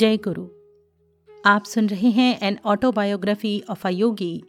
[0.00, 0.48] जय गुरु।
[1.46, 4.44] आप सुन रहे हैं an autobiography of a yogi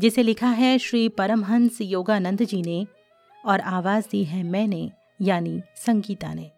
[0.00, 2.86] जिसे लिखा है श्री परमहंस योगानंद जी ने
[3.46, 4.90] और आवाज़ दी है मैंने,
[5.20, 6.50] यानी संगीता ने।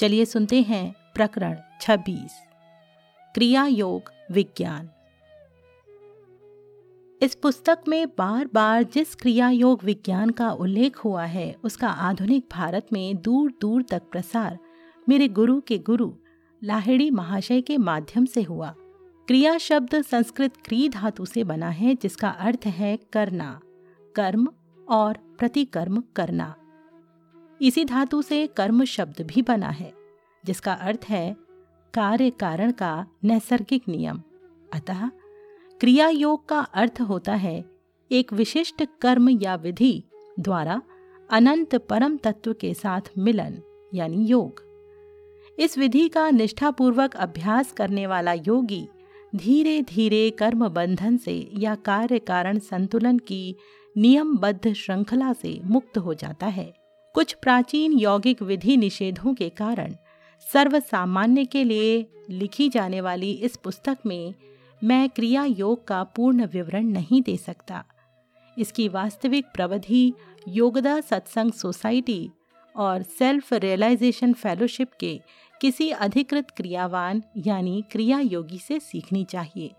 [0.00, 2.30] चलिए सुनते हैं प्रकरण 26
[3.34, 4.90] क्रिया योग विज्ञान।
[7.22, 12.44] इस पुस्तक में बार बार जिस क्रिया योग विज्ञान का उल्लेख हुआ है, उसका आधुनिक
[12.52, 14.58] भारत में दूर दूर तक प्रसार
[15.08, 16.14] मेरे गुरु के गुरु
[16.64, 18.74] लाहिड़ी महाशय के माध्यम से हुआ।
[19.26, 23.60] क्रिया शब्द संस्कृत क्री धातु से बना है, जिसका अर्थ है करना,
[24.14, 24.48] कर्म
[24.88, 26.54] और प्रतिकर्म करना।
[27.62, 29.92] इसी धातु से कर्म शब्द भी बना है,
[30.44, 31.36] जिसका अर्थ है
[31.94, 34.22] कार्य कारण का नैसर्गिक नियम।
[34.74, 35.08] अतः
[35.80, 37.64] क्रिया योग का अर्थ होता है
[38.12, 40.04] एक विशिष्ट कर्म या विधि
[40.40, 40.82] द्वारा
[41.30, 43.62] अनंत परम तत्व के साथ मिलन,
[43.94, 44.67] यानी योग।
[45.58, 48.86] इस विधि का निष्ठापूर्वक अभ्यास करने वाला योगी
[49.36, 53.56] धीरे धीरे कर्म बंधन से या कार्य कारण संतुलन की
[53.96, 56.72] नियमबद्ध श्रृंखला से मुक्त हो जाता है।
[57.14, 59.94] कुछ प्राचीन यौगिक विधि निषेधों के कारण
[60.46, 64.34] सर्व सामान्य के लिए लिखी जाने वाली इस पुस्तक में
[64.82, 67.84] मैं क्रिया योग का पूर्ण विवरण नहीं दे सकता।
[68.56, 70.12] इसकी वास्तविक प्रवधि
[70.48, 72.28] योगदा सत्संग सोसाइटी
[72.74, 75.20] और सेल्फ रियलाइजेशन फेलोशिप के
[75.60, 79.70] किसी अधिकृत क्रियावान, यानी क्रिया योगी से सीखनी चाहिए।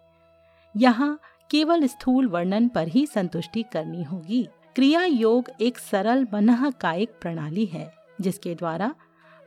[0.77, 1.19] यहाँ
[1.52, 7.66] केवल स्थूल वर्णन पर ही संतुष्टि करनी होगी। क्रिया योग एक सरल मनः कायिक प्रणाली
[7.66, 8.95] है, जिसके द्वारा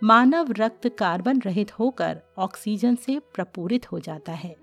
[0.03, 4.57] मानव रक्त कार्बन रहित होकर ऑक्सीजन से प्रपूरित हो जाता है।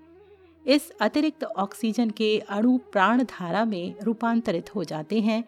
[0.66, 5.44] इस अतिरिक्त ऑक्सीजन के अणु प्राण धारा में रूपांतरित हो जाते हैं,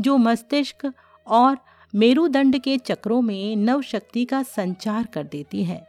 [0.00, 0.92] जो मस्तिष्क
[1.26, 1.58] और
[1.94, 5.86] मेरुदंड के चक्रों में नव शक्ति का संचार कर देती है।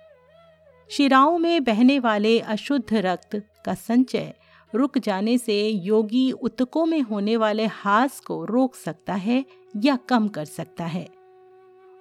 [0.89, 4.33] शिराओं में बहने वाले अशुद्ध रक्त का संचय
[4.75, 9.45] रुक जाने से योगी उतकों में होने वाले हास को रोक सकता है
[9.83, 11.07] या कम कर सकता है।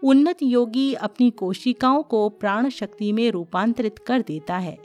[0.04, 4.78] उन्नत योगी अपनी कोशिकाओं को प्राण शक्ति में रूपांतरित कर देता है।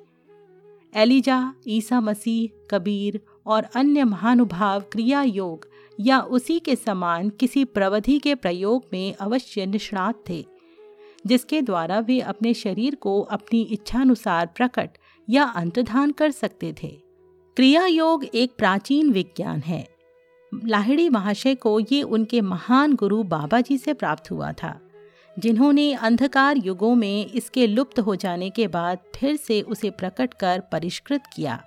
[0.96, 5.68] एलिजा, ईसा मसीह, कबीर और अन्य महानुभाव क्रिया योग
[6.00, 10.46] या उसी के समान किसी प्रवधि के प्रयोग में अवश्य निष्णात थे,
[11.26, 14.98] जिसके द्वारा वे अपने शरीर को अपनी इच्छानुसार प्रकट
[15.28, 16.88] या अंतधान कर सकते थे।
[17.58, 19.88] क्रिया योग एक प्राचीन विज्ञान है।
[20.52, 24.80] लाहिड़ी महाशय को ये उनके महान गुरु बाबा जी से प्राप्त हुआ था,
[25.40, 30.64] जिन्होंने अंधकार युगों में इसके लुप्त हो जाने के बाद फिर से उसे प्रकट कर
[30.72, 31.64] परिष्कृत किया।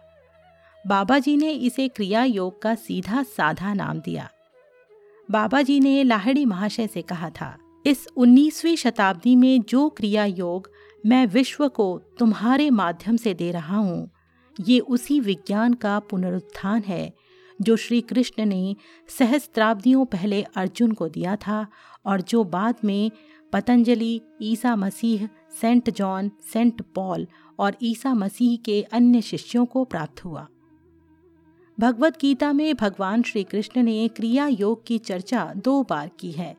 [0.85, 4.29] बाबा जी ने इसे क्रिया योग का सीधा साधा नाम दिया।
[5.29, 10.71] बाबा जी ने लाहड़ी महाशय से कहा था, इस 19वीं शताब्दी में जो क्रिया योग
[11.05, 14.11] मैं विश्व को तुम्हारे माध्यम से दे रहा हूँ,
[14.57, 17.13] ये उसी विज्ञान का पुनरुत्थान है,
[17.59, 18.77] जो श्री कृष्ण ने
[19.09, 21.67] सहस्त्राब्दियों पहले अर्जुन को दिया था
[22.07, 23.11] और जो बाद में
[23.53, 25.29] Patanjali, Isa Masih,
[25.61, 27.27] saint John, saint Paul
[27.59, 30.47] और ईसा मसीह के अन्य शिष्यों को प्राप्त हुआ।
[31.81, 36.57] भगवत गीता में भगवान श्री कृष्ण ने क्रिया योग की चर्चा दो बार की है।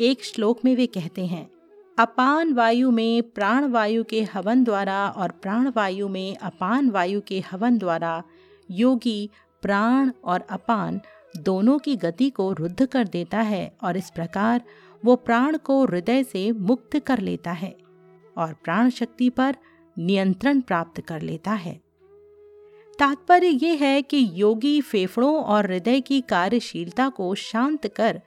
[0.00, 1.50] एक श्लोक में वे कहते हैं,
[1.98, 7.40] अपान वायु में प्राण वायु के हवन द्वारा और प्राण वायु में अपान वायु के
[7.40, 8.22] हवन द्वारा
[8.70, 9.30] योगी,
[9.62, 11.00] प्राण और अपान
[11.36, 14.62] दोनों की गति को रुद्ध कर देता है और इस प्रकार
[15.04, 17.76] वो प्राण को हृदय से मुक्त कर लेता है
[18.38, 19.56] और प्राण शक्ति पर
[19.98, 21.80] नियंत्रण प्राप्त कर लेता है।
[23.02, 28.20] तात्पर्य ये है कि योगी फेफड़ों और हृदय की कार्यशीलता को शांत कर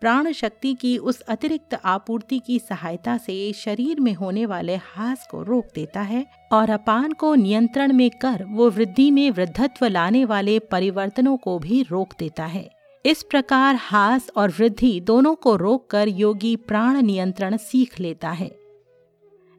[0.00, 5.42] प्राण शक्ति की उस अतिरिक्त आपूर्ति की सहायता से शरीर में होने वाले हास को
[5.42, 10.58] रोक देता है और अपान को नियंत्रण में कर वो वृद्धि में वृद्धत्व लाने वाले
[10.58, 12.68] परिवर्तनों को भी रोक देता है।
[13.06, 18.50] इस प्रकार हास और वृद्धि दोनों को रोककर योगी प्राण नियंत्रण सीख लेता है।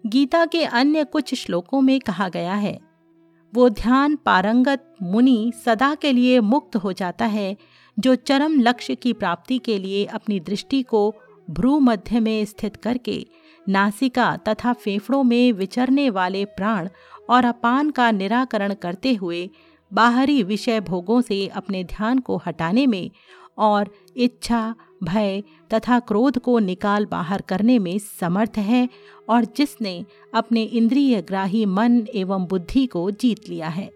[0.05, 2.77] गीता के अन्य कुछ श्लोकों में कहा गया है
[3.53, 7.55] वो ध्यान पारंगत मुनि सदा के लिए मुक्त हो जाता है,
[7.99, 11.15] जो चरम लक्ष्य की प्राप्ति के लिए अपनी दृष्टि को
[11.49, 13.25] भ्रू मध्य में स्थित करके,
[13.69, 16.89] नासिका तथा फेफड़ों में विचरने वाले प्राण
[17.29, 19.49] और अपान का निराकरण करते हुए
[19.91, 23.11] बाहरी विषय भोगों से अपने ध्यान को हटाने में
[23.57, 28.87] और इच्छा, भय तथा क्रोध को निकाल बाहर करने में समर्थ है
[29.29, 33.89] और जिसने अपने इंद्रिय ग्राही मन एवं बुद्धि को जीत लिया है।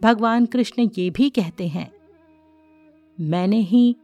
[0.00, 1.90] भगवान कृष्ण ये भी कहते हैं,
[3.18, 3.96] मैंने ही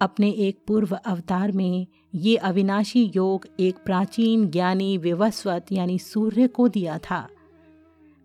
[0.00, 6.68] अपने एक पूर्व अवतार में ये अविनाशी योग एक प्राचीन ज्ञानी विवस्वत यानी सूर्य को
[6.68, 7.28] दिया था।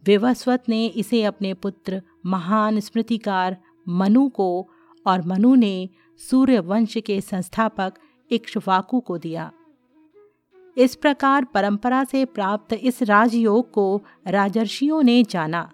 [0.03, 3.57] विवस्वत ने इसे अपने पुत्र महान स्मृतिकार
[3.87, 4.67] मनु को
[5.07, 5.89] और मनु ने
[6.29, 7.93] सूर्य वंश के संस्थापक
[8.31, 9.51] इक्ष्वाकु को दिया।
[10.77, 15.71] इस प्रकार परंपरा से प्राप्त इस राजयोग को राजर्षियों ने जाना।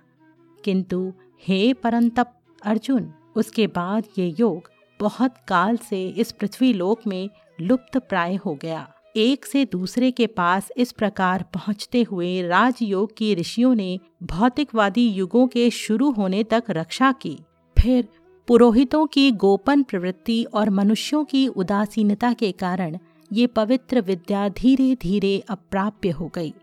[0.66, 1.14] किंतु
[1.48, 2.34] हे परंतप
[2.64, 7.30] अर्जुन, उसके बाद ये योग बहुत काल से इस पृथ्वी लोक में
[7.62, 13.36] लुप्त प्राय हो गया। एक से दूसरे के पास इस प्रकार पहुँचते हुए राजयोग की
[13.36, 17.40] ऋषियों ने भौतिकवादी युगों के शुरू होने तक रक्षा की।
[17.80, 18.08] फिर
[18.50, 22.98] पुरोहितों की गोपन प्रवृत्ति और मनुष्यों की उदासीनता के कारण
[23.34, 26.54] ये पवित्र विद्या धीरे धीरे अप्राप्य हो गई।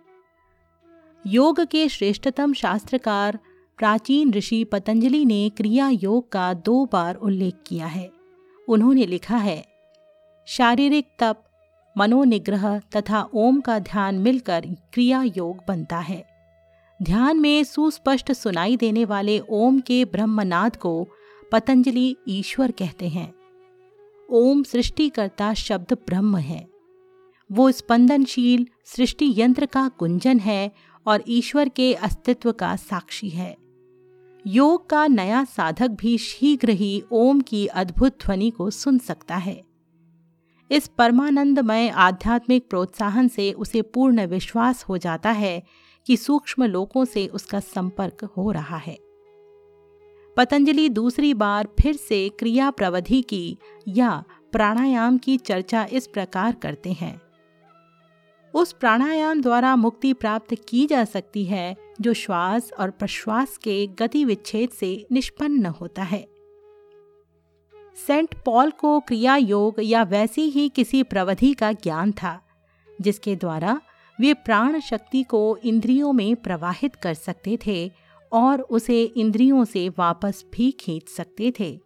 [1.26, 3.38] योग के श्रेष्ठतम शास्त्रकार
[3.78, 8.10] प्राचीन ऋषि पतंजलि ने क्रिया योग का दो बार उल्लेख किया है।
[8.68, 9.64] उन्होंने लिखा है,
[10.46, 11.42] शारीरिक तप,
[11.98, 16.24] मनोनिग्रह तथा ओम का ध्यान मिलकर क्रिया योग बनता है।
[17.02, 21.08] ध्यान में सुस्पष्ट सुनाई देने वाले ओम के ब्रह्मनाद को
[21.52, 23.34] पतंजलि ईश्वर कहते हैं।
[24.30, 26.68] ओम सृष्टिकर्ता शब्द ब्रह्म है।
[27.52, 30.72] वो स्पंदनशील सृष्टि यंत्र का गुंजन है
[31.06, 33.56] और ईश्वर के अस्तित्व का साक्षी है।
[34.46, 39.62] योग का नया साधक भी शीघ्र ही ओम की अद्भुत ध्वनि को सुन सकता है।
[40.70, 45.62] इस परमानंदमय आध्यात्मिक प्रोत्साहन से उसे पूर्ण विश्वास हो जाता है
[46.06, 49.05] कि सूक्ष्म लोकों से उसका संपर्क हो रहा है।
[50.36, 56.92] पतंजलि दूसरी बार फिर से क्रिया प्रवधि की या प्राणायाम की चर्चा इस प्रकार करते
[56.92, 57.20] हैं।
[58.54, 64.24] उस प्राणायाम द्वारा मुक्ति प्राप्त की जा सकती है, जो श्वास और प्रश्वास के गति
[64.24, 66.28] विच्छेद से निष्पन्न होता है।
[68.06, 72.40] सेंट पॉल को क्रिया योग या वैसी ही किसी प्रवधि का ज्ञान था,
[73.00, 73.80] जिसके द्वारा
[74.20, 80.44] वे प्राण शक्ति को इंद्रियों में प्रवाहित कर सकते थे और उसे इंद्रियों से वापस
[80.52, 81.78] भी खींच सकते थे।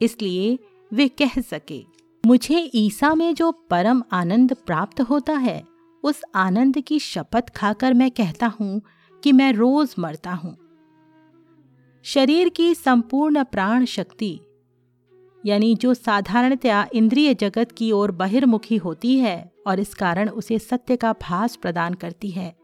[0.00, 0.58] इसलिए
[0.92, 1.82] वे कह सके,
[2.24, 5.62] मुझे ईसा में जो परम आनंद प्राप्त होता है,
[6.04, 8.80] उस आनंद की शपथ खाकर मैं कहता हूँ
[9.22, 10.56] कि मैं रोज मरता हूँ।
[12.04, 14.38] शरीर की संपूर्ण प्राण शक्ति,
[15.44, 20.96] यानी जो साधारणतया इंद्रिय जगत की ओर बहिर्मुखी होती है और इस कारण उसे सत्य
[20.96, 22.59] का भास प्रदान करती है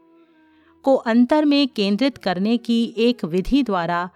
[0.87, 4.09] को अंतर में केंद्रित करने की एक विधि द्वारा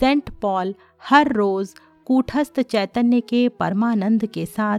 [0.00, 0.74] सेंट पॉल
[1.08, 1.74] हर रोज
[2.04, 4.78] कूटस्थ चैतन्य के परमानंद के साथ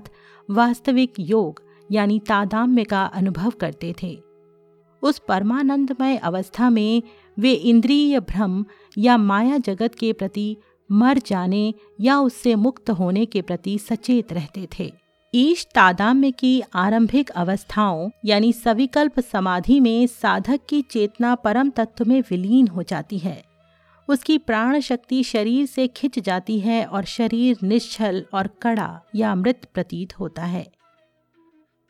[0.52, 1.62] वास्तविक योग
[1.92, 4.20] यानी तादाम्य का अनुभव करते थे।
[5.02, 7.04] उस परमानंदमय अवस्था में
[7.40, 8.66] वे इंद्रिय भ्रम
[8.98, 10.58] या माया जगत के प्रति
[10.92, 14.94] मर जाने या उससे मुक्त होने के प्रति सचेत रहते थे।
[15.38, 22.24] ईश तादाम्य की आरंभिक अवस्थाओं, यानी सविकल्प समाधि में साधक की चेतना परम तत्व में
[22.30, 23.44] विलीन हो जाती है।
[24.10, 29.68] उसकी प्राण शक्ति शरीर से खिंच जाती है और शरीर निश्चल और कड़ा या मृत
[29.74, 30.68] प्रतीत होता है।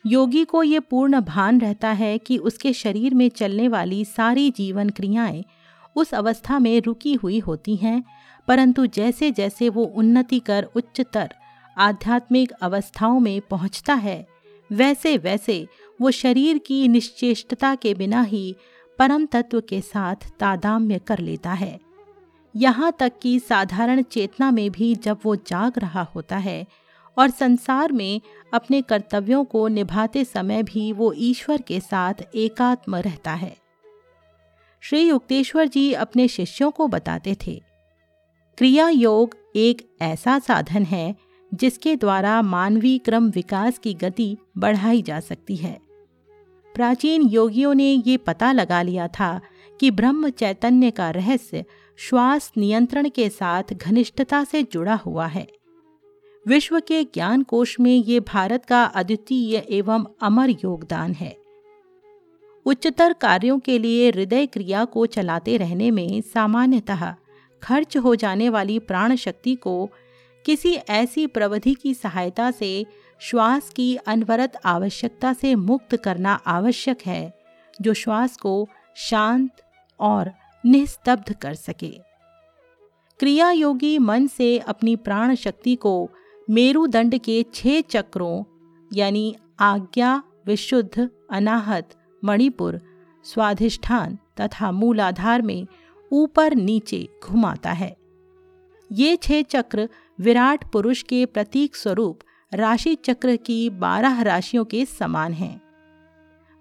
[0.06, 4.88] योगी को ये पूर्ण भान रहता है कि उसके शरीर में चलने वाली सारी जीवन
[4.88, 5.44] क्रियाएँ
[5.96, 8.04] उस अवस्था में रुकी हुई होती हैं,
[8.48, 11.34] परंतु जैसे जैसे वो उन्नति कर उच्चतर
[11.76, 14.26] आध्यात्मिक अवस्थाओं में पहुँचता है,
[14.70, 15.66] वैसे वैसे
[16.00, 18.56] वो शरीर की निश्चेष्टता के बिना ही
[18.98, 21.78] परम तत्व के साथ तादाम्य कर लेता है।
[22.54, 26.66] यहाँ तक कि साधारण चेतना में भी जब वो जाग रहा होता है
[27.16, 28.20] और संसार में
[28.54, 33.56] अपने कर्तव्यों को निभाते समय भी वो ईश्वर के साथ एकात्म रहता है।
[34.82, 37.60] श्री युक्तेश्वर जी अपने शिष्यों को बताते थे
[38.58, 41.14] क्रिया योग एक ऐसा साधन है
[41.54, 45.80] जिसके द्वारा मानवीय क्रम विकास की गति बढ़ाई जा सकती है।
[46.74, 49.40] प्राचीन योगियों ने ये पता लगा लिया था
[49.80, 51.64] कि ब्रह्म चैतन्य का रहस्य
[51.96, 55.46] श्वास नियंत्रण के साथ घनिष्ठता से जुड़ा हुआ है।
[56.46, 61.36] विश्व के ज्ञान कोश में ये भारत का अद्वितीय एवं अमर योगदान है।
[62.66, 67.14] उच्चतर कार्यों के लिए हृदय क्रिया को चलाते रहने में सामान्यतः
[67.62, 69.90] खर्च हो जाने वाली प्राण शक्ति को
[70.46, 72.86] किसी ऐसी प्रवधि की सहायता से
[73.20, 77.38] श्वास की अनवरत आवश्यकता से मुक्त करना आवश्यक है,
[77.82, 79.50] जो श्वास को शांत
[80.00, 80.32] और
[80.66, 82.00] निस्तब्ध कर सके।
[83.18, 86.10] क्रिया योगी मन से अपनी प्राण शक्ति को
[86.50, 88.44] मेरुदंड के छह चक्रों,
[88.92, 91.90] यानी आज्ञा, विशुद्ध, अनाहत,
[92.24, 92.80] मणिपुर,
[93.24, 95.66] स्वाधिष्ठान तथा मूलाधार में
[96.12, 98.05] ऊपर नीचे घुमाता है।
[98.90, 99.88] ये छह चक्र
[100.20, 102.18] विराट पुरुष के प्रतीक स्वरूप
[102.54, 105.60] राशि चक्र की बारह राशियों के समान हैं।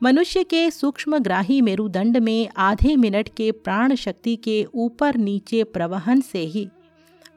[0.04, 6.40] मनुष्य के सूक्ष्मग्राही मेरुदंड में आधे मिनट के प्राण शक्ति के ऊपर नीचे प्रवहन से
[6.40, 6.68] ही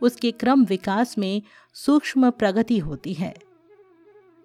[0.02, 1.42] उसके क्रम विकास में
[1.74, 3.34] सूक्ष्म प्रगति होती है।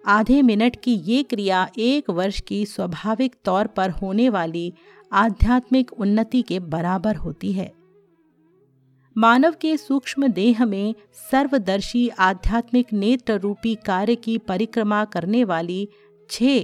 [0.06, 4.72] आधे मिनट की ये क्रिया एक वर्ष की स्वाभाविक तौर पर होने वाली
[5.12, 7.72] आध्यात्मिक उन्नति के बराबर होती है।
[9.16, 10.94] मानव के सूक्ष्म देह में
[11.30, 15.88] सर्वदर्शी आध्यात्मिक नेत्र रूपी कार्य की परिक्रमा करने वाली
[16.30, 16.62] छह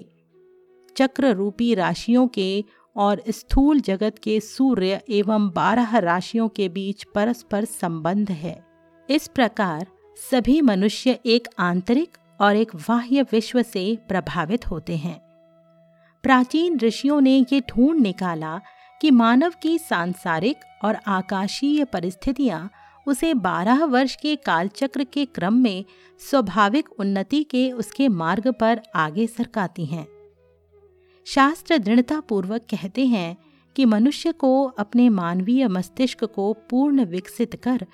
[0.96, 2.64] चक्र रूपी राशियों के
[2.96, 8.64] और स्थूल जगत के सूर्य एवं बारह राशियों के बीच परस्पर संबंध है।
[9.10, 9.86] इस प्रकार
[10.30, 15.18] सभी मनुष्य एक आंतरिक और एक बाह्य विश्व से प्रभावित होते हैं।
[16.22, 18.60] प्राचीन ऋषियों ने ये ढूंढ निकाला
[19.00, 22.70] कि मानव की सांसारिक और आकाशीय परिस्थितियाँ
[23.06, 25.84] उसे बारह वर्ष के कालचक्र के क्रम में
[26.20, 30.06] स्वाभाविक उन्नति के उसके मार्ग पर आगे सरकाती हैं।
[31.26, 33.36] शास्त्र दृढ़तापूर्वक कहते हैं
[33.76, 37.86] कि मनुष्य को अपने मानवीय मस्तिष्क को पूर्ण विकसित कर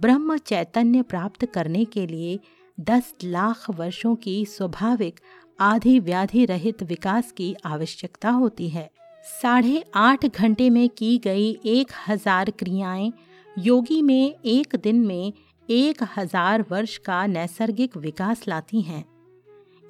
[0.00, 2.38] ब्रह्म चैतन्य प्राप्त करने के लिए
[2.80, 5.20] दस लाख वर्षों की स्वाभाविक
[5.60, 8.90] आधि व्याधि रहित विकास की आवश्यकता होती है।
[9.32, 13.12] साढ़े आठ घंटे में की गई एक हज़ार क्रियाएँ,
[13.56, 15.32] योगी में एक दिन में
[15.68, 19.04] एक हज़ार वर्ष का नैसर्गिक विकास लाती हैं।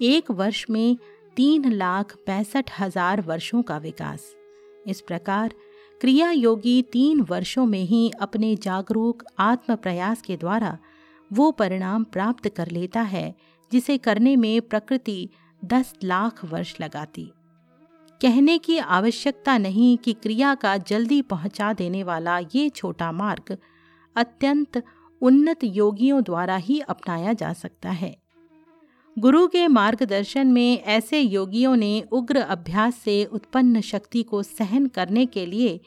[0.00, 0.96] एक वर्ष में
[1.36, 4.34] तीन लाख पैंसठ हज़ार वर्षों का विकास।
[4.86, 5.54] इस प्रकार
[6.00, 10.76] क्रिया योगी तीन वर्षों में ही अपने जागरूक आत्म प्रयास के द्वारा
[11.30, 13.34] वो परिणाम प्राप्त कर लेता है,
[13.72, 15.28] जिसे करने में प्रकृति
[15.62, 17.30] दस लाख वर्ष लगाती।
[18.22, 23.56] कहने की आवश्यकता नहीं कि क्रिया का जल्दी पहुँचा देने वाला ये छोटा मार्ग
[24.16, 24.82] अत्यंत
[25.22, 28.16] उन्नत योगियों द्वारा ही अपनाया जा सकता है।
[29.18, 35.26] गुरु के मार्गदर्शन में ऐसे योगियों ने उग्र अभ्यास से उत्पन्न शक्ति को सहन करने
[35.26, 35.80] के लिए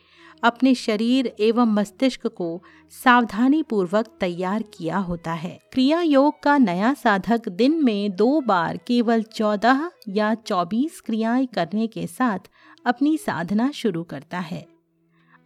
[0.43, 6.93] अपने शरीर एवं मस्तिष्क को सावधानी पूर्वक तैयार किया होता है। क्रिया योग का नया
[6.93, 12.39] साधक दिन में दो बार केवल चौदह या चौबीस क्रियाएँ करने के साथ
[12.85, 14.67] अपनी साधना शुरू करता है।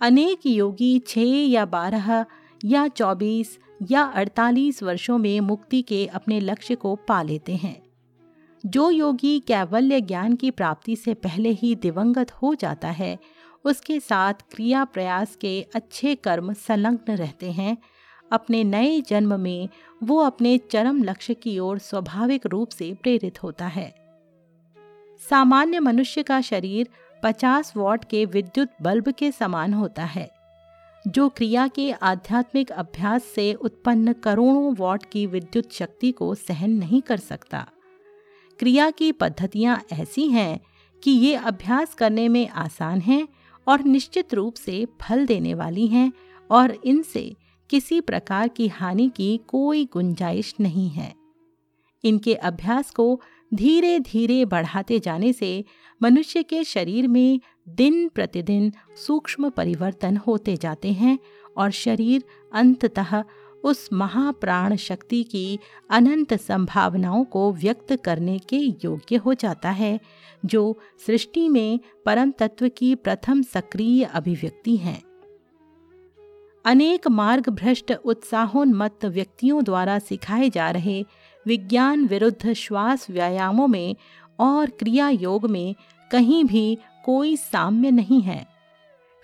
[0.01, 2.25] अनेक योगी छः या बारह
[2.65, 3.59] या चौबीस
[3.91, 7.83] या अड़तालीस वर्षों में मुक्ति के अपने लक्ष्य को पा लेते हैं।
[8.65, 13.19] जो योगी कैवल्य ज्ञान की प्राप्ति से पहले ही दिवंगत हो जाता है
[13.67, 17.77] उसके साथ क्रिया प्रयास के अच्छे कर्म संलग्न रहते हैं।
[18.31, 19.69] अपने नए जन्म में
[20.03, 23.93] वो अपने चरम लक्ष्य की ओर स्वाभाविक रूप से प्रेरित होता है।
[25.29, 26.87] सामान्य मनुष्य का शरीर
[27.23, 30.29] 50 वॉट के विद्युत बल्ब के समान होता है,
[31.07, 37.01] जो क्रिया के आध्यात्मिक अभ्यास से उत्पन्न करोड़ों वॉट की विद्युत शक्ति को सहन नहीं
[37.01, 37.67] कर सकता।
[38.59, 40.59] क्रिया की पद्धतियाँ ऐसी हैं
[41.03, 43.27] कि ये अभ्यास करने में आसान हैं
[43.67, 46.11] और निश्चित रूप से फल देने वाली हैं
[46.51, 47.35] और इनसे
[47.69, 51.13] किसी प्रकार की हानि की कोई गुंजाइश नहीं है।
[52.03, 53.21] इनके अभ्यास को
[53.53, 55.65] धीरे धीरे बढ़ाते जाने से
[56.01, 58.71] मनुष्य के शरीर में दिन प्रतिदिन
[59.07, 61.19] सूक्ष्म परिवर्तन होते जाते हैं
[61.57, 63.23] और शरीर अंततः
[63.67, 65.59] उस महाप्राण शक्ति की
[65.89, 69.99] अनंत संभावनाओं को व्यक्त करने के योग्य हो जाता है,
[70.45, 75.01] जो सृष्टि में परम तत्व की प्रथम सक्रिय अभिव्यक्ति है।
[76.65, 81.05] अनेक मार्ग भ्रष्ट उत्साहोन्मत्त व्यक्तियों द्वारा सिखाए जा रहे
[81.45, 83.95] विज्ञान विरुद्ध श्वास व्यायामों में
[84.39, 85.75] और क्रिया योग में
[86.11, 88.56] कहीं भी कोई साम्य नहीं है।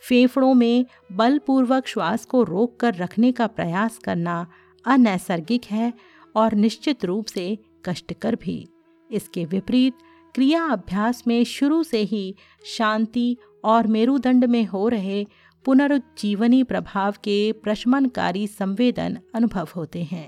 [0.07, 4.45] फेफड़ों में बलपूर्वक श्वास को रोक कर रखने का प्रयास करना
[4.85, 5.93] अनैसर्गिक है
[6.35, 8.67] और निश्चित रूप से कष्टकर भी।
[9.11, 9.93] इसके विपरीत
[10.35, 15.25] क्रिया अभ्यास में शुरू से ही शांति और मेरुदंड में हो रहे
[15.65, 20.27] पुनरुज्जीवनी प्रभाव के प्रशमनकारी संवेदन अनुभव होते हैं।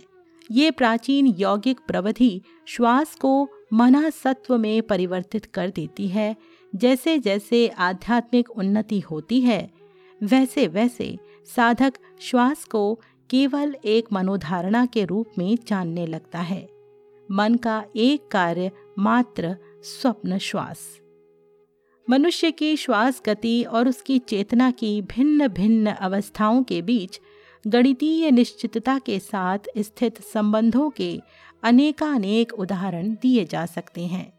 [0.52, 6.36] ये प्राचीन यौगिक प्रवधि श्वास को मना सत्व में परिवर्तित कर देती है
[6.76, 9.72] जैसे जैसे आध्यात्मिक उन्नति होती है
[10.24, 11.18] वैसे वैसे
[11.56, 16.70] साधक श्वास को केवल एक मनोधारणा के रूप में जानने लगता है।
[17.32, 21.00] मन का एक कार्य मात्र स्वप्न श्वास।
[22.10, 27.20] मनुष्य की श्वास गति और उसकी चेतना की भिन्न भिन्न अवस्थाओं के बीच
[27.68, 31.22] गणितीय निश्चितता के साथ स्थित संबंधों के
[31.64, 34.35] अनेकानेक उदाहरण दिए जा सकते हैं।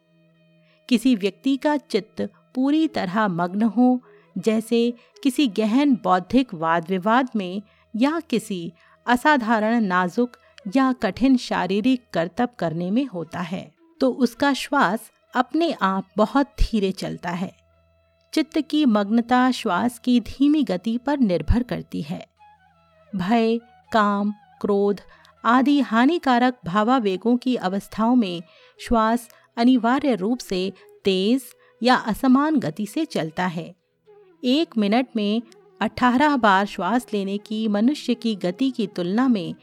[0.88, 2.20] किसी व्यक्ति का चित्त
[2.54, 4.00] पूरी तरह मग्न हो,
[4.38, 7.62] जैसे किसी गहन बौद्धिक वाद विवाद में
[7.94, 8.72] या किसी
[9.06, 10.36] असाधारण नाजुक
[10.76, 16.90] या कठिन शारीरिक कर्तव्य करने में होता है तो उसका श्वास अपने आप बहुत धीरे
[16.92, 17.52] चलता है।
[18.32, 22.26] चित्त की मग्नता श्वास की धीमी गति पर निर्भर करती है।
[23.12, 23.58] भय,
[23.92, 25.00] काम, क्रोध
[25.44, 28.42] आदि हानिकारक भावावेगों की अवस्थाओं में
[28.80, 30.72] श्वास अनिवार्य रूप से
[31.04, 31.42] तेज
[31.82, 33.74] या असमान गति से चलता है।
[34.44, 35.42] एक मिनट में
[35.80, 39.54] अठारह बार श्वास लेने की मनुष्य की गति की तुलना में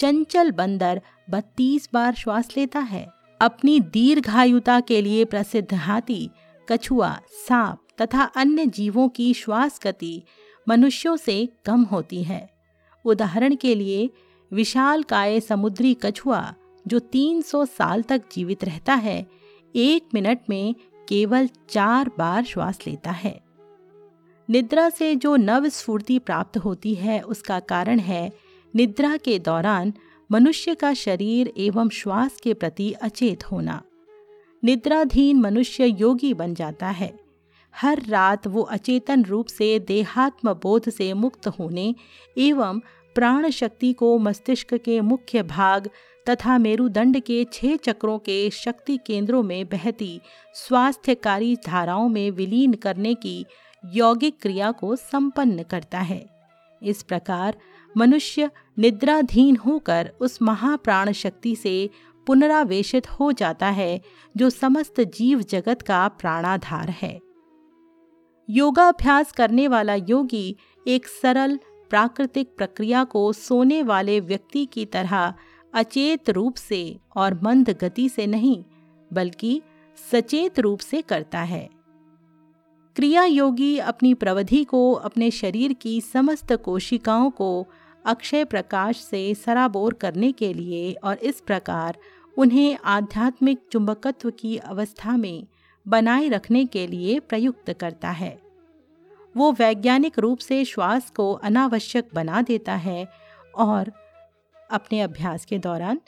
[0.00, 3.08] चंचल बंदर बत्तीस बार श्वास लेता है।
[3.40, 6.30] अपनी दीर्घायुता के लिए प्रसिद्ध हाथी,
[6.68, 10.22] कछुआ, सांप तथा अन्य जीवों की श्वास गति
[10.68, 12.50] मनुष्यों से कम होती है।
[13.04, 14.10] उदाहरण के लिए
[14.52, 16.54] विशाल काय समुद्री कछुआ,
[16.86, 19.41] जो 300 साल तक जीवित रहता है
[19.76, 20.74] एक मिनट में
[21.08, 23.40] केवल चार बार श्वास लेता है।
[24.50, 28.32] निद्रा से जो नव स्फूर्ति प्राप्त होती है, उसका कारण है
[28.76, 29.92] निद्रा के दौरान
[30.32, 33.82] मनुष्य का शरीर एवं श्वास के प्रति अचेत होना।
[34.64, 37.20] निद्राधीन मनुष्य योगी बन जाता है।
[37.76, 41.94] हर रात वो अचेतन रूप से देहात्म बोध से मुक्त होने
[42.38, 42.80] एवं
[43.14, 45.90] प्राण शक्ति को मस्तिष्क के मुख्य भाग
[46.28, 50.20] तथा मेरुदंड के छह चक्रों के शक्ति केंद्रों में बहती
[50.54, 53.44] स्वास्थ्यकारी धाराओं में विलीन करने की
[53.84, 56.24] यौगिक क्रिया को संपन्न करता है।
[56.82, 57.56] इस प्रकार
[57.96, 61.90] मनुष्य निद्राधीन होकर उस महाप्राण शक्ति से
[62.26, 64.00] पुनरावेशित हो जाता है,
[64.36, 67.18] जो समस्त जीव जगत का प्राणाधार है।
[68.50, 70.56] योगाभ्यास करने वाला योगी
[70.88, 71.58] एक सरल
[71.90, 75.34] प्राकृतिक प्रक्रिया को सोने वाले व्यक्ति की तरह
[75.74, 78.64] अचेत रूप से और मंद गति से नहीं,
[79.12, 79.62] बल्कि
[80.12, 81.70] सचेत रूप से करता है।
[82.96, 87.66] क्रिया योगी अपनी प्रवधि को, अपने शरीर की समस्त कोशिकाओं को
[88.06, 91.98] अक्षय प्रकाश से सराबोर करने के लिए और इस प्रकार
[92.38, 95.46] उन्हें आध्यात्मिक चुंबकत्व की अवस्था में
[95.88, 98.42] बनाए रखने के लिए प्रयुक्त करता है।
[99.36, 103.08] वो वैज्ञानिक रूप से श्वास को अनावश्यक बना देता है
[103.56, 103.92] और
[104.72, 106.00] अपने अभ्यास के दौरान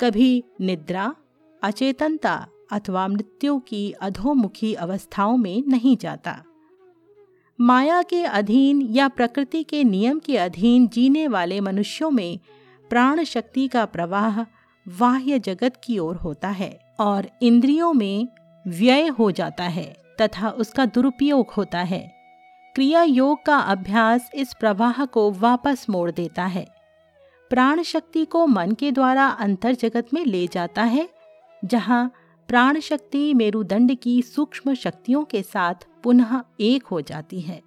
[0.00, 1.14] कभी निद्रा,
[1.62, 6.42] अचेतनता अथवा मृत्यु की अधोमुखी अवस्थाओं में नहीं जाता।
[7.60, 12.38] माया के अधीन या प्रकृति के नियम के अधीन जीने वाले मनुष्यों में
[12.90, 14.42] प्राण शक्ति का प्रवाह
[14.86, 18.28] बाह्य जगत की ओर होता है और इंद्रियों में
[18.66, 22.12] व्यय हो जाता है तथा उसका दुरुपयोग होता है।
[22.74, 26.77] क्रिया योग का अभ्यास इस प्रवाह को वापस मोड़ देता है।
[27.50, 31.08] प्राण शक्ति को मन के द्वारा अंतर जगत में ले जाता है,
[31.64, 32.12] जहाँ
[32.48, 37.62] प्राण शक्ति मेरुदंड की सूक्ष्म शक्तियों के साथ पुनः एक हो जाती है।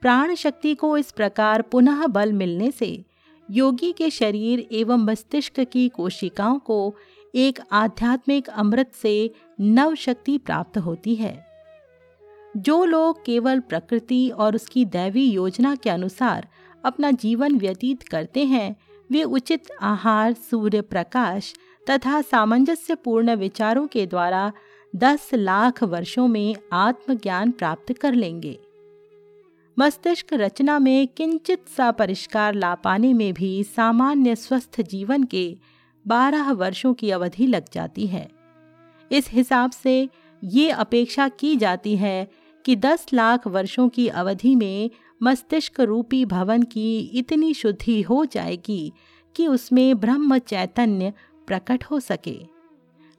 [0.00, 3.04] प्राण शक्ति को इस प्रकार पुनः बल मिलने से
[3.50, 6.94] योगी के शरीर एवं मस्तिष्क की कोशिकाओं को
[7.34, 11.46] एक आध्यात्मिक अमृत से नव शक्ति प्राप्त होती है।
[12.56, 16.48] जो लोग केवल प्रकृति और उसकी दैवी योजना के अनुसार
[16.84, 18.76] अपना जीवन व्यतीत करते हैं,
[19.10, 21.54] वे उचित आहार, सूर्य प्रकाश
[21.90, 24.52] तथा सामंजस्यपूर्ण विचारों के द्वारा
[24.96, 28.58] दस लाख वर्षों में आत्मज्ञान प्राप्त कर लेंगे।
[29.78, 35.56] मस्तिष्क रचना में किंचित सा परिष्कार ला पाने में भी सामान्य स्वस्थ जीवन के
[36.06, 38.30] बारह वर्षों की अवधि लग जाती है।
[39.12, 40.08] इस हिसाब से
[40.44, 42.28] ये अपेक्षा की जाती है
[42.64, 44.90] कि दस लाख वर्षों की अवधि में
[45.22, 48.92] मस्तिष्क रूपी भवन की इतनी शुद्धि हो जाएगी
[49.36, 51.12] कि उसमें ब्रह्म चैतन्य
[51.46, 52.46] प्रकट हो सके।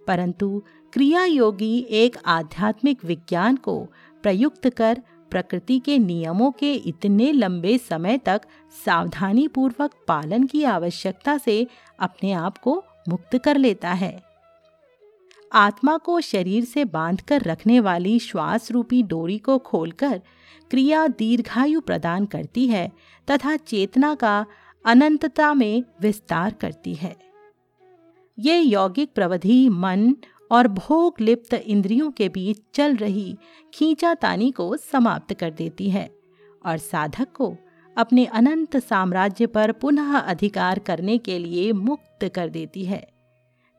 [0.07, 0.63] परंतु
[0.93, 3.87] क्रिया योगी एक आध्यात्मिक विज्ञान को
[4.23, 8.41] प्रयुक्त कर प्रकृति के नियमों के इतने लंबे समय तक
[8.85, 11.67] सावधानी पूर्वक पालन की आवश्यकता से
[11.99, 14.23] अपने आप को मुक्त कर लेता है।
[15.53, 20.21] आत्मा को शरीर से बांधकर रखने वाली श्वास रूपी डोरी को खोलकर
[20.73, 22.91] क्रिया दीर्घायु प्रदान करती है
[23.27, 24.45] तथा चेतना का
[24.85, 27.15] अनंतता में विस्तार करती है।
[28.37, 30.15] ये यौगिक प्रवधि, मन
[30.51, 33.37] और भोग लिप्त इंद्रियों के बीच चल रही
[33.73, 36.09] खींचातानी को समाप्त कर देती है
[36.65, 37.55] और साधक को
[37.97, 43.07] अपने अनंत साम्राज्य पर पुनः अधिकार करने के लिए मुक्त कर देती है।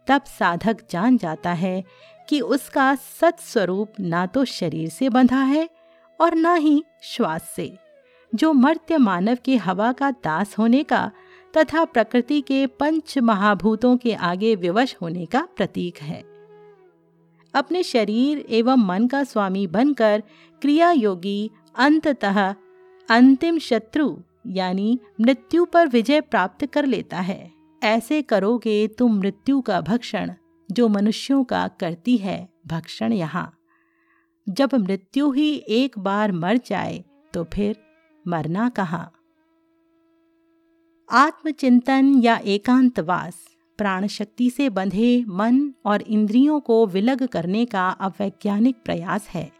[0.06, 1.82] तब साधक जान जाता है
[2.28, 5.68] कि उसका सत्स्वरूप ना तो शरीर से बंधा है
[6.24, 7.78] और ना ही श्वास से।
[8.34, 11.10] जो मर्त्य मानव के हवा का दास होने का
[11.56, 16.22] तथा प्रकृति के पंच महाभूतों के आगे विवश होने का प्रतीक है।
[17.54, 20.22] अपने शरीर एवं मन का स्वामी बनकर
[20.62, 22.54] क्रिया योगी अंततः
[23.10, 27.50] अंतिम शत्रु यानी मृत्यु पर विजय प्राप्त कर लेता है।
[27.82, 30.32] ऐसे करोगे तुम मृत्यु का भक्षण,
[30.72, 33.54] जो मनुष्यों का करती है, भक्षण यहाँ।
[34.48, 37.76] जब मृत्यु ही एक बार मर जाए तो फिर
[38.28, 39.12] मरना कहाँ?
[41.10, 43.34] आत्मचिंतन या एकांतवास
[43.78, 49.52] प्राण शक्ति से बंधे मन और इंद्रियों को विलग करने का अवैज्ञानिक प्रयास है।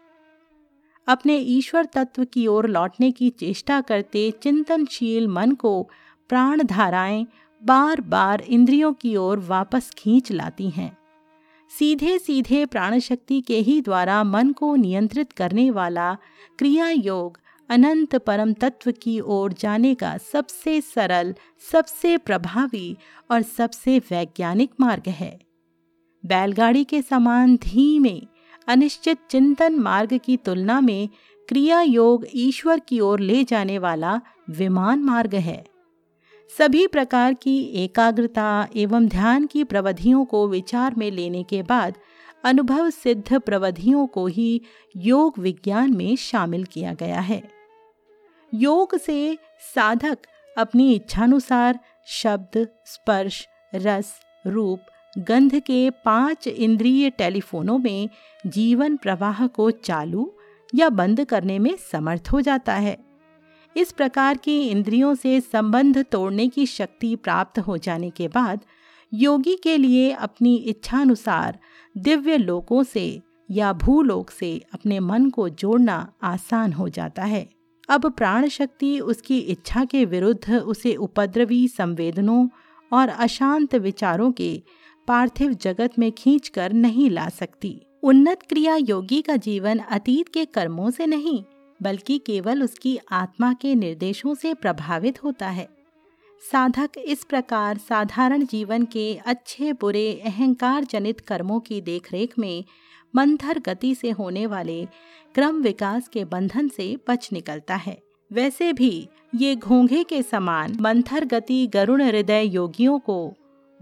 [1.07, 5.89] अपने ईश्वर तत्व की ओर लौटने की चेष्टा करते चिंतनशील मन को
[6.29, 7.27] प्राण धाराएँ
[7.63, 10.97] बार बार इंद्रियों की ओर वापस खींच लाती हैं।
[11.79, 16.17] सीधे सीधे प्राण शक्ति के ही द्वारा मन को नियंत्रित करने वाला
[16.59, 21.35] क्रिया योग अनंत परम तत्व की ओर जाने का सबसे सरल,
[21.71, 22.97] सबसे प्रभावी
[23.31, 25.39] और सबसे वैज्ञानिक मार्ग है।
[26.25, 28.21] बैलगाड़ी के समान धीमे,
[28.67, 31.09] अनिश्चित चिंतन मार्ग की तुलना में
[31.49, 35.74] क्रिया योग ईश्वर की ओर ले जाने वाला विमान मार्ग है।
[36.49, 41.93] सभी प्रकार की एकाग्रता एवं ध्यान की प्रवधियों को विचार में लेने के बाद
[42.43, 44.61] अनुभव सिद्ध प्रवधियों को ही
[44.97, 47.43] योग विज्ञान में शामिल किया गया है।
[48.53, 49.37] योग से
[49.75, 50.17] साधक
[50.57, 54.13] अपनी इच्छानुसार शब्द, स्पर्श, रस,
[54.47, 54.79] रूप,
[55.17, 58.09] गंध के पाँच इंद्रिय टेलीफोनों में
[58.47, 60.33] जीवन प्रवाह को चालू
[60.75, 63.04] या बंद करने में समर्थ हो जाता है।
[63.75, 68.59] इस प्रकार की इंद्रियों से संबंध तोड़ने की शक्ति प्राप्त हो जाने के बाद,
[69.13, 71.59] योगी के लिए अपनी इच्छानुसार
[71.97, 77.49] दिव्य लोकों से या भूलोक से अपने मन को जोड़ना आसान हो जाता है।
[77.89, 82.47] अब प्राण शक्ति उसकी इच्छा के विरुद्ध उसे उपद्रवी संवेदनों
[82.93, 84.63] और अशांत विचारों के
[85.07, 90.89] पार्थिव जगत में खींचकर नहीं ला सकती। उन्नत क्रिया योगी का जीवन अतीत के कर्मों
[90.89, 91.43] से नहीं
[91.81, 95.69] बल्कि केवल उसकी आत्मा के निर्देशों से प्रभावित होता है।
[96.51, 102.63] साधक इस प्रकार साधारण जीवन के अच्छे, बुरे, अहंकार जनित कर्मों की देखरेख में
[103.15, 104.87] मंथर गति से होने वाले
[105.35, 111.25] क्रम विकास के बंधन से बच निकलता है। वैसे भी ये घोंघे के समान मंथर
[111.25, 113.33] गति गरुण हृदय योगियों को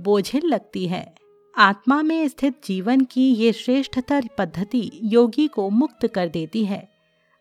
[0.02, 1.16] बोझिल लगती है।
[1.58, 6.93] आत्मा में स्थित जीवन की ये श्रेष्ठतर पद्धति योगी को मुक्त कर देती है।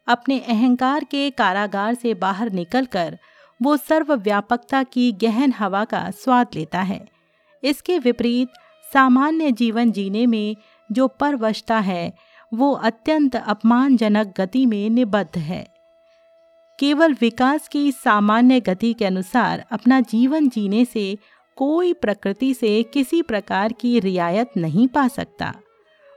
[0.07, 3.19] अपने अहंकार के कारागार से बाहर निकलकर
[3.63, 7.09] वो सर्वव्यापकता की गहन हवा का स्वाद लेता है।
[7.65, 8.49] इसके विपरीत,
[8.93, 10.57] सामान्य जीवन जीने में
[10.93, 12.13] जो परवशता है,
[12.55, 15.67] वो अत्यंत अपमानजनक गति में निबद्ध है।
[16.79, 21.19] केवल विकास की सामान्य गति के अनुसार अपना जीवन जीने से
[21.57, 25.55] कोई प्रकृति से किसी प्रकार की रियायत नहीं पा सकता।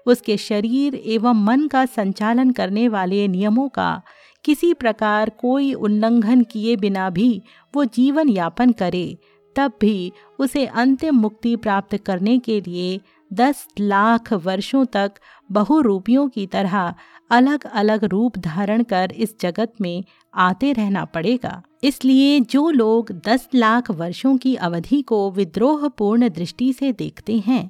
[0.05, 4.01] उसके शरीर एवं मन का संचालन करने वाले नियमों का
[4.43, 7.41] किसी प्रकार कोई उल्लंघन किए बिना भी
[7.75, 9.17] वो जीवन यापन करे,
[9.55, 12.99] तब भी उसे अंतिम मुक्ति प्राप्त करने के लिए
[13.33, 15.11] दस लाख वर्षों तक
[15.51, 16.93] बहुरूपियों की तरह
[17.31, 23.47] अलग अलग रूप धारण कर इस जगत में आते रहना पड़ेगा। इसलिए जो लोग दस
[23.55, 27.69] लाख वर्षों की अवधि को विद्रोहपूर्ण दृष्टि से देखते हैं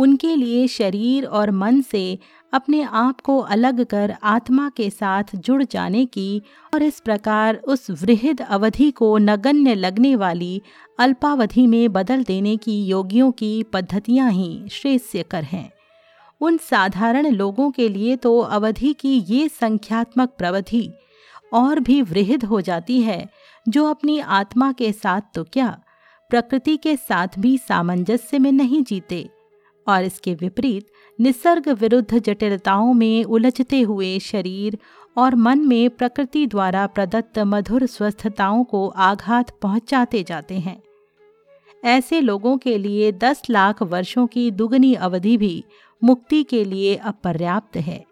[0.00, 2.18] उनके लिए शरीर और मन से
[2.52, 6.42] अपने आप को अलग कर आत्मा के साथ जुड़ जाने की
[6.74, 10.62] और इस प्रकार उस वृहद अवधि को नगण्य लगने वाली
[10.98, 15.70] अल्पावधि में बदल देने की योगियों की पद्धतियाँ ही श्रेष्यकर हैं।
[16.40, 20.90] उन साधारण लोगों के लिए तो अवधि की ये संख्यात्मक प्रवधि
[21.52, 23.28] और भी वृहद हो जाती है,
[23.68, 25.78] जो अपनी आत्मा के साथ तो क्या,
[26.30, 29.28] प्रकृति के साथ भी सामंजस्य में नहीं जीते
[29.88, 30.86] और इसके विपरीत
[31.20, 34.78] निसर्ग विरुद्ध जटिलताओं में उलझते हुए शरीर
[35.16, 40.82] और मन में प्रकृति द्वारा प्रदत्त मधुर स्वस्थताओं को आघात पहुंचाते जाते हैं।
[41.84, 45.64] ऐसे लोगों के लिए दस लाख वर्षों की दुगनी अवधि भी
[46.04, 48.04] मुक्ति के लिए अपर्याप्त है।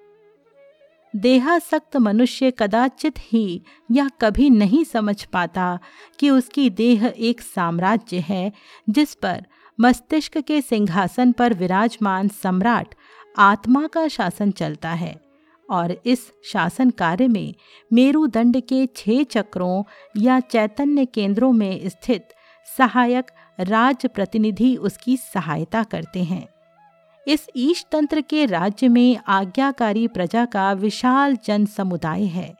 [1.16, 5.78] देहासक्त मनुष्य कदाचित ही या कभी नहीं समझ पाता
[6.18, 8.52] कि उसकी देह एक साम्राज्य है
[8.88, 9.44] जिस पर
[9.80, 12.94] मस्तिष्क के सिंहासन पर विराजमान सम्राट
[13.38, 15.20] आत्मा का शासन चलता है
[15.70, 17.54] और इस शासन कार्य में
[17.92, 19.82] मेरुदंड के छह चक्रों
[20.16, 22.28] या चैतन्य केंद्रों में स्थित
[22.78, 26.48] सहायक राज प्रतिनिधि उसकी सहायता करते हैं।
[27.28, 32.54] इस ईश तंत्र के राज्य में आज्ञाकारी प्रजा का विशाल जन समुदाय है।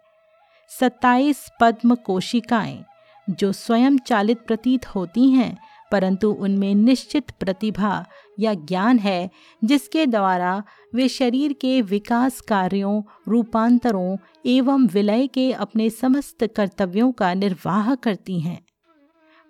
[0.80, 2.84] सत्ताईस पद्म कोशिकाएँ,
[3.30, 5.56] जो स्वयं चालित प्रतीत होती हैं
[5.92, 8.06] परंतु उनमें निश्चित प्रतिभा
[8.38, 9.30] या ज्ञान है,
[9.64, 10.62] जिसके द्वारा
[10.94, 18.40] वे शरीर के विकास कार्यों, रूपांतरों एवं विलय के अपने समस्त कर्तव्यों का निर्वाह करती
[18.40, 18.64] हैं।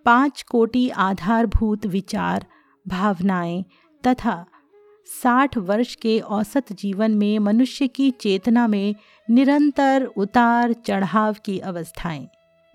[0.05, 2.47] पाँच कोटि आधारभूत विचार,
[2.89, 3.65] भावनाएँ
[4.07, 4.47] तथा
[5.23, 8.95] साठ वर्ष के औसत जीवन में मनुष्य की चेतना में
[9.31, 12.29] निरंतर उतार चढ़ाव की अवस्थाएँ।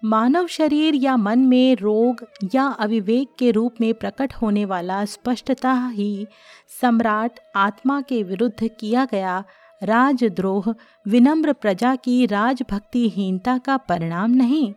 [0.06, 5.88] मानव शरीर या मन में रोग या अविवेक के रूप में प्रकट होने वाला स्पष्टता
[5.88, 6.28] ही
[6.82, 9.44] सम्राट आत्मा के विरुद्ध किया गया
[9.84, 10.76] राजद्रोह,
[11.08, 14.74] विनम्र प्रजा की राजभक्तिहीनता का परिणाम नहीं,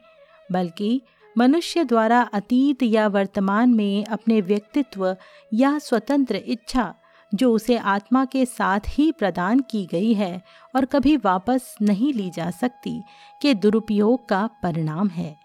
[0.53, 1.03] बल्कि
[1.39, 5.17] मनुष्य द्वारा अतीत या वर्तमान में अपने व्यक्तित्व
[5.55, 6.95] या स्वतंत्र इच्छा
[7.35, 10.43] जो उसे आत्मा के साथ ही प्रदान की गई है
[10.75, 13.03] और कभी वापस नहीं ली जा सकती,
[13.43, 15.37] के दुरुपयोग का परिणाम है।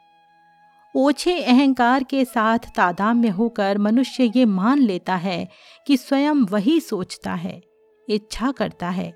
[0.95, 5.47] ओछे अहंकार के साथ तादाम्य होकर मनुष्य ये मान लेता है
[5.87, 7.61] कि स्वयं वही सोचता है,
[8.09, 9.13] इच्छा करता है,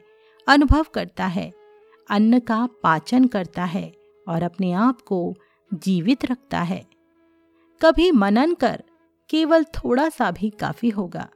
[0.47, 1.53] अनुभव करता है,
[2.09, 3.93] अन्न का पाचन करता है
[4.27, 5.35] और अपने आप को
[5.73, 6.85] जीवित रखता है।
[7.81, 8.83] कभी मनन कर,
[9.29, 11.29] केवल थोड़ा सा भी काफ़ी होगा।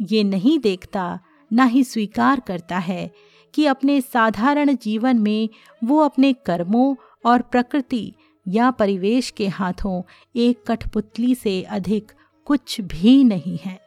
[0.00, 1.18] ये नहीं देखता,
[1.50, 3.10] ना ही स्वीकार करता है
[3.54, 5.48] कि अपने साधारण जीवन में
[5.84, 8.12] वो अपने कर्मों और प्रकृति
[8.46, 10.02] या परिवेश के हाथों
[10.36, 12.12] एक कठपुतली से अधिक
[12.46, 13.78] कुछ भी नहीं है।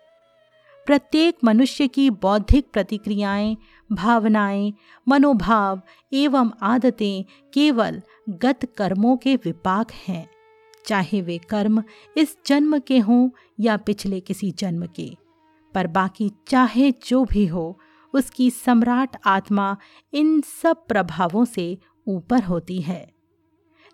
[0.87, 3.57] प्रत्येक मनुष्य की बौद्धिक प्रतिक्रियाएँ,
[3.91, 4.73] भावनाएँ,
[5.07, 5.81] मनोभाव
[6.13, 10.27] एवं आदतें केवल गत कर्मों के विपाक हैं,
[10.85, 11.83] चाहे वे कर्म
[12.17, 15.24] इस जन्म के हों या पिछले किसी जन्म के।
[15.75, 17.79] पर बाकी चाहे जो भी हो,
[18.13, 19.77] उसकी सम्राट आत्मा
[20.13, 23.15] इन सब प्रभावों से ऊपर होती है।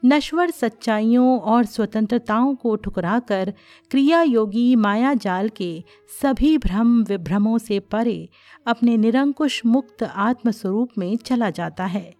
[0.06, 3.54] नश्वर सच्चाइयों और स्वतंत्रताओं को ठुकराकर
[3.92, 5.84] क्रिया योगी माया जाल के
[6.22, 8.30] सभी भ्रम विभ्रमों से परे
[8.68, 12.16] अपने निरंकुश मुक्त आत्मस्वरूप में चला जाता है।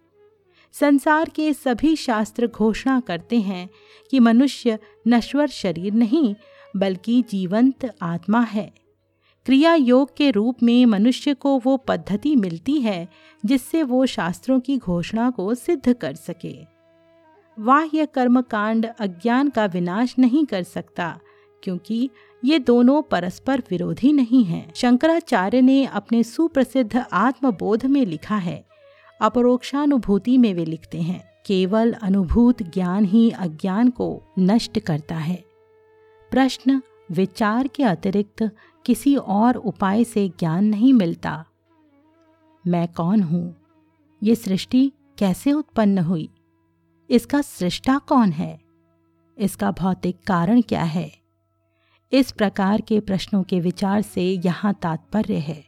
[0.72, 3.68] संसार के सभी शास्त्र घोषणा करते हैं
[4.10, 6.34] कि मनुष्य नश्वर शरीर नहीं,
[6.76, 8.81] बल्कि जीवंत आत्मा है।
[9.46, 13.08] क्रिया योग के रूप में मनुष्य को वो पद्धति मिलती है,
[13.44, 16.66] जिससे वो शास्त्रों की घोषणा को सिद्ध कर सके।
[17.60, 21.18] बाह्य कर्म कांड अज्ञान का विनाश नहीं कर सकता,
[21.62, 22.10] क्योंकि
[22.44, 28.64] ये दोनों परस्पर विरोधी नहीं हैं। शंकराचार्य ने अपने सुप्रसिद्ध आत्मबोध में लिखा है,
[29.20, 35.44] अपरोक्षानुभूति में वे लिखते हैं, केवल अनुभूत ज्ञान ही अज्ञान को नष्ट करता है।
[36.30, 38.50] प्रश्न, विचार के अतिरिक्त
[38.84, 41.44] किसी और उपाय से ज्ञान नहीं मिलता।
[42.64, 43.54] मैं कौन हूँ?
[44.22, 46.28] ये सृष्टि कैसे उत्पन्न हुई?
[47.10, 48.58] इसका सृष्टा कौन है?
[49.36, 51.10] इसका भौतिक कारण क्या है?
[52.12, 55.62] इस प्रकार के प्रश्नों के विचार से यहाँ तात्पर्य है।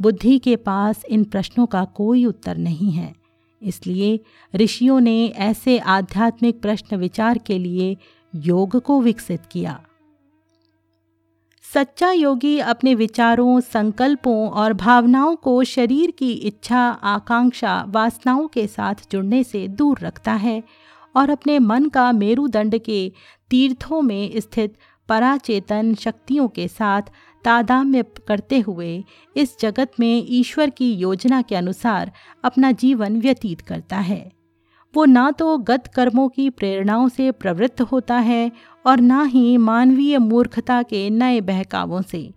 [0.00, 3.14] बुद्धि के पास इन प्रश्नों का कोई उत्तर नहीं है,
[3.62, 4.18] इसलिए
[4.54, 7.96] ऋषियों ने ऐसे आध्यात्मिक प्रश्न विचार के लिए
[8.34, 9.80] योग को विकसित किया।
[11.72, 18.94] सच्चा योगी अपने विचारों, संकल्पों और भावनाओं को शरीर की इच्छा, आकांक्षा, वासनाओं के साथ
[19.12, 20.62] जुड़ने से दूर रखता है
[21.16, 23.12] और अपने मन का मेरुदंड के
[23.50, 24.74] तीर्थों में स्थित
[25.08, 27.02] पराचेतन शक्तियों के साथ
[27.44, 29.04] तादाम्य करते हुए
[29.36, 32.12] इस जगत में ईश्वर की योजना के अनुसार
[32.44, 34.32] अपना जीवन व्यतीत करता है।
[34.94, 38.52] वो ना तो गत कर्मों की प्रेरणाओं से प्रवृत्त होता है
[38.86, 42.34] और ना ही मानवीय मूर्खता के नए बहकावों से।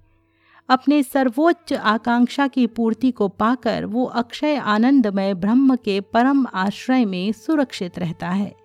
[0.69, 7.31] अपने सर्वोच्च आकांक्षा की पूर्ति को पाकर वो अक्षय आनंदमय ब्रह्म के परम आश्रय में
[7.31, 8.55] सुरक्षित रहता है।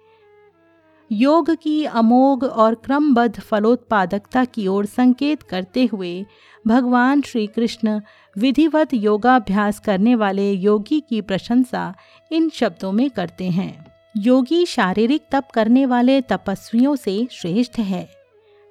[1.13, 6.27] योग की अमोघ और क्रमबद्ध फलोत्पादकता की ओर संकेत करते हुए
[6.67, 8.01] भगवान श्री कृष्ण
[8.39, 11.95] विधिवत योगाभ्यास करने वाले योगी की प्रशंसा
[12.33, 18.09] इन शब्दों में करते हैं। योगी शारीरिक तप करने वाले तपस्वियों से श्रेष्ठ है।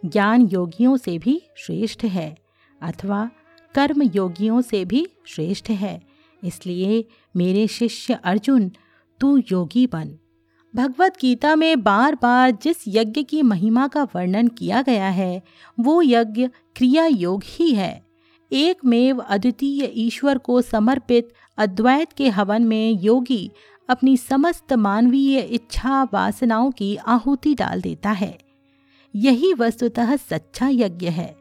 [0.05, 2.37] ज्ञान योगियों से भी श्रेष्ठ है,
[2.81, 3.29] अथवा
[3.75, 6.03] कर्म योगियों से भी श्रेष्ठ है।
[6.43, 8.71] इसलिए, मेरे शिष्य अर्जुन,
[9.19, 10.17] तू योगी बन।
[10.75, 15.41] भगवत गीता में बार बार जिस यज्ञ की महिमा का वर्णन किया गया है,
[15.79, 18.05] वो यज्ञ क्रिया योग ही है।
[18.51, 23.51] एक मेव अद्वितीय ईश्वर को समर्पित अद्वैत के हवन में योगी
[23.91, 28.37] अपनी समस्त मानवीय इच्छा वासनाओं की आहुति डाल देता है।
[29.15, 31.35] यही वस्तुतः सच्चा यज्ञ है,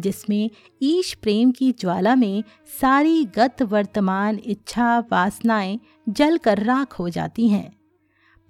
[0.00, 0.50] जिसमें
[0.82, 2.44] ईश प्रेम की ज्वाला में
[2.80, 7.76] सारी गत वर्तमान इच्छा वासनाएँ जल कर राख हो जाती हैं।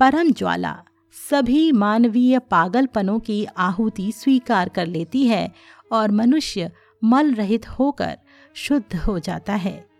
[0.00, 0.82] परम ज्वाला
[1.30, 5.52] सभी मानवीय पागलपनों की आहुति स्वीकार कर लेती है
[5.92, 6.70] और मनुष्य
[7.04, 8.18] मल रहित होकर
[8.54, 9.93] शुद्ध हो जाता है।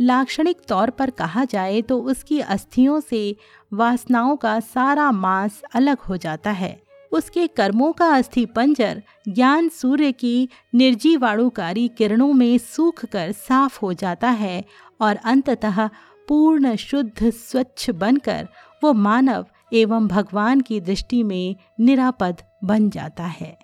[0.00, 3.36] लाक्षणिक तौर पर कहा जाए तो उसकी अस्थियों से
[3.72, 10.12] वासनाओं का सारा मांस अलग हो जाता है। उसके कर्मों का अस्थि पंजर ज्ञान सूर्य
[10.12, 14.64] की निर्जीवाणुकारी किरणों में सूख कर साफ़ हो जाता है
[15.00, 15.90] और अंततः
[16.28, 18.48] पूर्ण शुद्ध स्वच्छ बनकर
[18.84, 23.58] वो मानव एवं भगवान की दृष्टि में निरापद बन जाता है।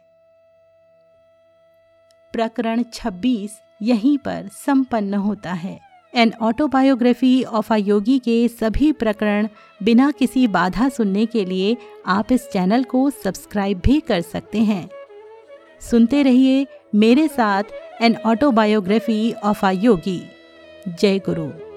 [2.33, 3.51] प्रकरण 26
[3.83, 9.49] यहीं पर संपन्न होता है। An autobiography of a yogi के सभी प्रकरण
[9.83, 14.88] बिना किसी बाधा सुनने के लिए आप इस चैनल को सब्सक्राइब भी कर सकते हैं।
[15.81, 17.62] सुनते रहिए मेरे साथ
[18.01, 20.23] an autobiography of a yogi.
[20.88, 21.69] जय गुरु।